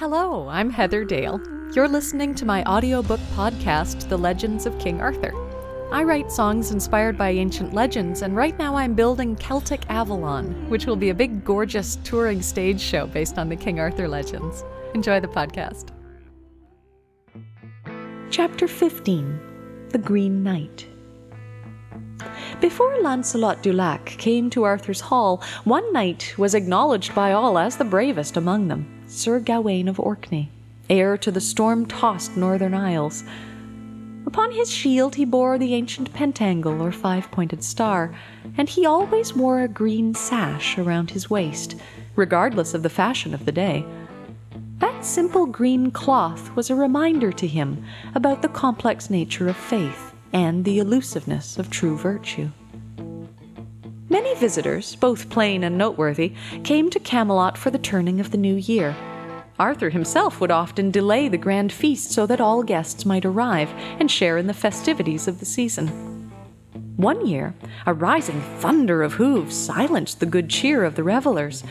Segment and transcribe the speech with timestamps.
[0.00, 1.38] Hello, I'm Heather Dale.
[1.76, 5.34] You're listening to my audiobook podcast, The Legends of King Arthur.
[5.92, 10.86] I write songs inspired by ancient legends, and right now I'm building Celtic Avalon, which
[10.86, 14.64] will be a big, gorgeous touring stage show based on the King Arthur legends.
[14.94, 15.90] Enjoy the podcast.
[18.30, 20.89] Chapter 15 The Green Knight.
[22.60, 27.78] Before Lancelot du Lac came to Arthur's hall, one knight was acknowledged by all as
[27.78, 30.50] the bravest among them Sir Gawain of Orkney,
[30.90, 33.24] heir to the storm tossed northern isles.
[34.26, 38.14] Upon his shield he bore the ancient pentangle or five pointed star,
[38.58, 41.76] and he always wore a green sash around his waist,
[42.14, 43.86] regardless of the fashion of the day.
[44.80, 47.82] That simple green cloth was a reminder to him
[48.14, 52.50] about the complex nature of faith and the elusiveness of true virtue.
[54.40, 56.32] Visitors, both plain and noteworthy,
[56.64, 58.96] came to Camelot for the turning of the new year.
[59.58, 64.10] Arthur himself would often delay the grand feast so that all guests might arrive and
[64.10, 66.32] share in the festivities of the season.
[66.96, 71.62] One year, a rising thunder of hooves silenced the good cheer of the revelers,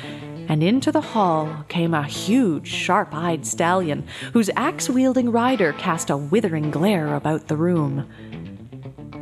[0.48, 6.12] and into the hall came a huge, sharp eyed stallion whose axe wielding rider cast
[6.12, 8.08] a withering glare about the room.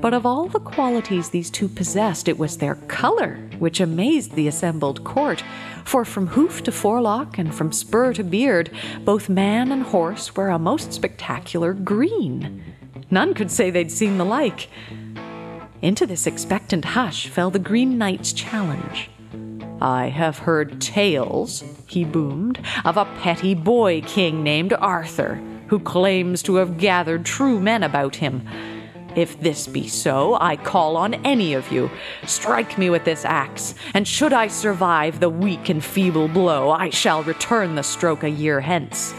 [0.02, 4.48] But of all the qualities these two possessed, it was their color which amazed the
[4.48, 5.44] assembled court.
[5.84, 8.72] For from hoof to forelock and from spur to beard,
[9.04, 12.64] both man and horse were a most spectacular green.
[13.10, 14.70] None could say they'd seen the like.
[15.82, 19.10] Into this expectant hush fell the Green Knight's challenge.
[19.80, 25.36] I have heard tales, he boomed, of a petty boy king named Arthur,
[25.68, 28.48] who claims to have gathered true men about him.
[29.18, 31.90] If this be so, I call on any of you.
[32.28, 36.92] Strike me with this axe, and should I survive the weak and feeble blow, I
[36.92, 39.16] shall return the stroke a year hence.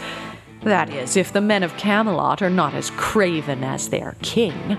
[0.63, 4.77] That is, if the men of Camelot are not as craven as their king.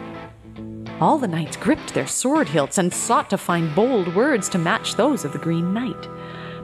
[1.03, 4.95] All the knights gripped their sword hilts and sought to find bold words to match
[4.95, 6.09] those of the Green Knight.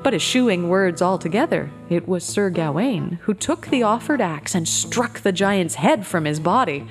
[0.03, 5.21] But eschewing words altogether, it was Sir Gawain who took the offered axe and struck
[5.21, 6.87] the giant's head from his body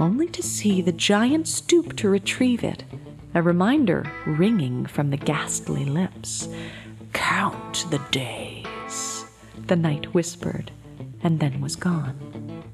[0.00, 2.84] only to see the giant stoop to retrieve it,
[3.34, 6.48] a reminder ringing from the ghastly lips.
[7.12, 9.24] Count the days,
[9.66, 10.70] the knight whispered,
[11.22, 12.64] and then was gone.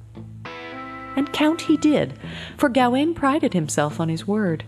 [1.17, 2.15] And count he did,
[2.57, 4.65] for Gawain prided himself on his word.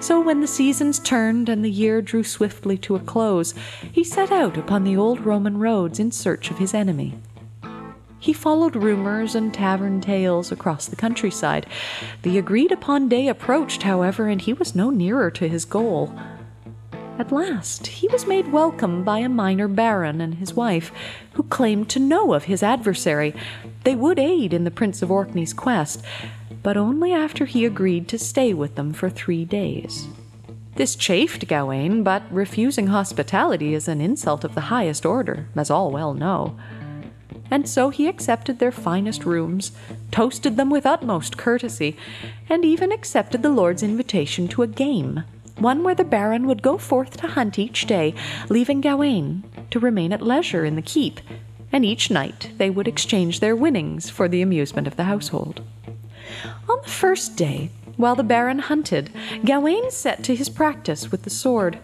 [0.00, 3.54] So when the seasons turned and the year drew swiftly to a close,
[3.92, 7.14] he set out upon the old Roman roads in search of his enemy.
[8.22, 11.66] He followed rumors and tavern tales across the countryside.
[12.22, 16.16] The agreed upon day approached, however, and he was no nearer to his goal.
[17.18, 20.92] At last, he was made welcome by a minor baron and his wife,
[21.32, 23.34] who claimed to know of his adversary.
[23.82, 26.04] They would aid in the Prince of Orkney's quest,
[26.62, 30.06] but only after he agreed to stay with them for three days.
[30.76, 35.90] This chafed Gawain, but refusing hospitality is an insult of the highest order, as all
[35.90, 36.56] well know
[37.52, 39.72] and so he accepted their finest rooms,
[40.10, 41.94] toasted them with utmost courtesy,
[42.48, 45.22] and even accepted the lord's invitation to a game,
[45.58, 48.14] one where the baron would go forth to hunt each day,
[48.48, 51.20] leaving Gawain to remain at leisure in the keep,
[51.70, 55.60] and each night they would exchange their winnings for the amusement of the household.
[56.70, 57.68] On the first day,
[57.98, 59.10] while the baron hunted,
[59.44, 61.78] Gawain set to his practice with the sword.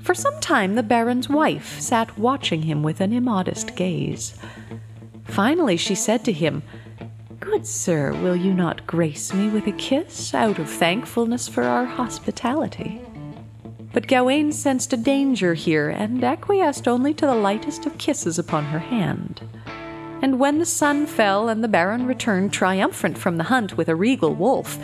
[0.00, 4.34] For some time the baron's wife sat watching him with an immodest gaze.
[5.28, 6.62] Finally, she said to him,
[7.40, 11.84] Good sir, will you not grace me with a kiss out of thankfulness for our
[11.84, 13.00] hospitality?
[13.92, 18.66] But Gawain sensed a danger here and acquiesced only to the lightest of kisses upon
[18.66, 19.40] her hand.
[20.20, 23.94] And when the sun fell and the baron returned triumphant from the hunt with a
[23.94, 24.78] regal wolf,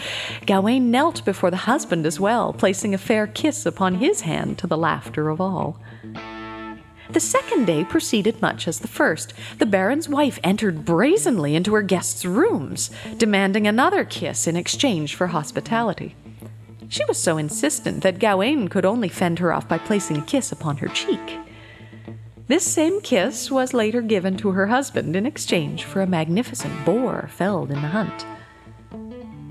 [0.46, 4.66] Gawain knelt before the husband as well, placing a fair kiss upon his hand to
[4.66, 5.80] the laughter of all.
[7.14, 9.34] The second day proceeded much as the first.
[9.58, 15.28] The Baron's wife entered brazenly into her guests' rooms, demanding another kiss in exchange for
[15.28, 16.16] hospitality.
[16.88, 20.50] She was so insistent that Gawain could only fend her off by placing a kiss
[20.50, 21.38] upon her cheek.
[22.48, 27.28] This same kiss was later given to her husband in exchange for a magnificent boar
[27.30, 28.26] felled in the hunt.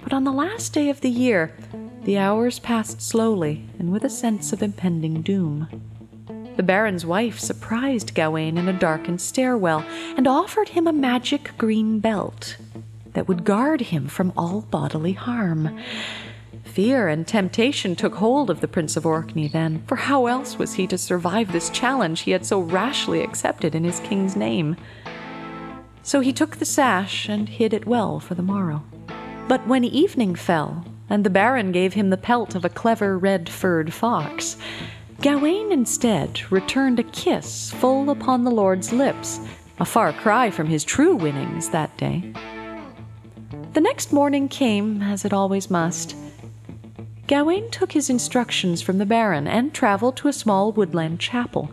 [0.03, 1.55] But on the last day of the year,
[2.03, 5.69] the hours passed slowly and with a sense of impending doom.
[6.55, 9.83] The Baron's wife surprised Gawain in a darkened stairwell
[10.15, 12.57] and offered him a magic green belt
[13.13, 15.79] that would guard him from all bodily harm.
[16.63, 20.75] Fear and temptation took hold of the Prince of Orkney then, for how else was
[20.75, 24.75] he to survive this challenge he had so rashly accepted in his king's name?
[26.03, 28.83] So he took the sash and hid it well for the morrow.
[29.47, 33.49] But when evening fell, and the Baron gave him the pelt of a clever red
[33.49, 34.57] furred fox,
[35.23, 39.39] Gawain instead returned a kiss full upon the Lord's lips,
[39.79, 42.33] a far cry from his true winnings that day.
[43.71, 46.17] The next morning came, as it always must.
[47.27, 51.71] Gawain took his instructions from the Baron and travelled to a small woodland chapel.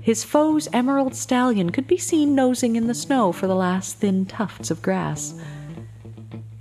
[0.00, 4.24] His foe's emerald stallion could be seen nosing in the snow for the last thin
[4.24, 5.34] tufts of grass.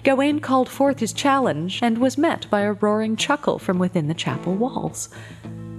[0.03, 4.13] Gawain called forth his challenge and was met by a roaring chuckle from within the
[4.13, 5.07] chapel walls.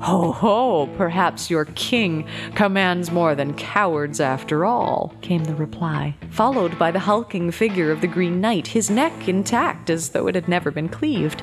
[0.01, 6.79] Ho, ho, perhaps your king commands more than cowards after all, came the reply, followed
[6.79, 10.47] by the hulking figure of the Green Knight, his neck intact as though it had
[10.47, 11.43] never been cleaved.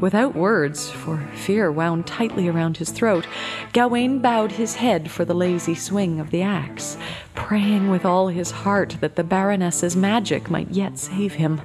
[0.00, 3.26] Without words, for fear wound tightly around his throat,
[3.74, 6.96] Gawain bowed his head for the lazy swing of the axe,
[7.34, 11.60] praying with all his heart that the Baroness's magic might yet save him.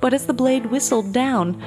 [0.00, 1.62] But as the blade whistled down,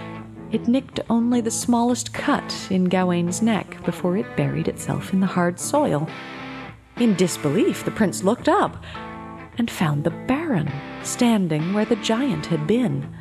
[0.51, 5.27] it nicked only the smallest cut in Gawain's neck before it buried itself in the
[5.27, 6.07] hard soil.
[6.97, 8.83] In disbelief, the prince looked up
[9.57, 10.71] and found the Baron
[11.03, 13.13] standing where the giant had been.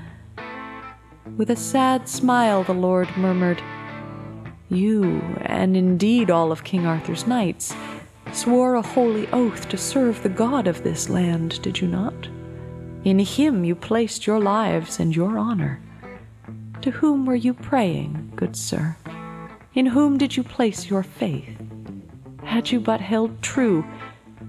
[1.37, 3.63] With a sad smile, the Lord murmured,
[4.69, 7.75] You, and indeed all of King Arthur's knights,
[8.33, 12.29] swore a holy oath to serve the God of this land, did you not?
[13.05, 15.81] In him you placed your lives and your honor.
[16.85, 18.95] To whom were you praying, good sir?
[19.73, 21.57] In whom did you place your faith?
[22.43, 23.87] Had you but held true,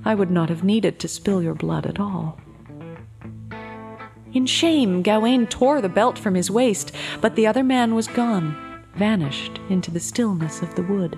[0.04, 2.38] I would not have needed to spill your blood at all.
[4.34, 6.92] In shame, Gawain tore the belt from his waist,
[7.22, 11.18] but the other man was gone, vanished into the stillness of the wood.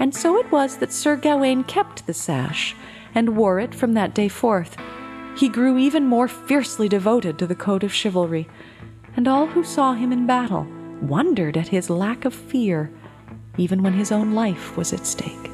[0.00, 2.74] And so it was that Sir Gawain kept the sash,
[3.14, 4.76] and wore it from that day forth.
[5.36, 8.48] He grew even more fiercely devoted to the code of chivalry,
[9.18, 10.64] and all who saw him in battle
[11.02, 12.88] wondered at his lack of fear,
[13.56, 15.50] even when his own life was at stake.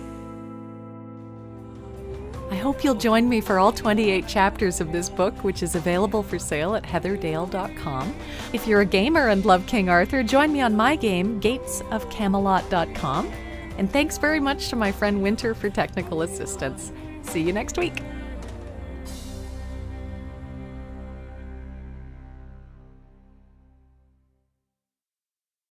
[2.50, 6.22] I hope you'll join me for all 28 chapters of this book, which is available
[6.22, 8.14] for sale at heatherdale.com.
[8.52, 13.32] If you're a gamer and love King Arthur, join me on my game, gatesofcamelot.com.
[13.78, 16.92] And thanks very much to my friend Winter for technical assistance.
[17.22, 18.02] See you next week.